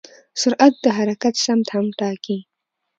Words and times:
سرعت 0.41 0.73
د 0.85 0.87
حرکت 0.97 1.33
سمت 1.45 1.67
هم 1.75 1.85
ټاکي. 1.99 2.37